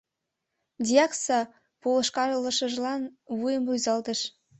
Дьякса 0.87 1.39
полышкалышыжлан 1.81 3.01
вуйжым 3.37 3.65
рӱзалтыш. 3.71 4.19